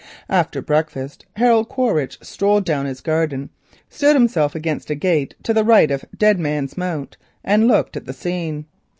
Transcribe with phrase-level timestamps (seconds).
[0.31, 3.51] After breakfast Harold Quaritch strolled down his garden,
[3.87, 8.05] stood himself against a gate to the right of Dead Man's Mount, and looked at
[8.05, 8.65] the scene.